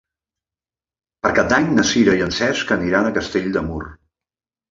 Per 1.25 1.31
Cap 1.39 1.51
d'Any 1.51 1.67
na 1.79 1.85
Sira 1.91 2.17
i 2.19 2.23
en 2.27 2.33
Cesc 2.37 2.73
aniran 2.79 3.09
a 3.09 3.13
Castell 3.21 3.51
de 3.59 3.63
Mur. 3.67 3.81